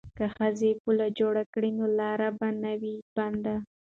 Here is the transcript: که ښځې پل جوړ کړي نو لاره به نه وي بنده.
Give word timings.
که 0.17 0.25
ښځې 0.35 0.69
پل 0.83 0.97
جوړ 1.19 1.35
کړي 1.53 1.71
نو 1.77 1.85
لاره 1.99 2.29
به 2.39 2.47
نه 2.63 2.73
وي 2.81 2.95
بنده. 3.15 3.55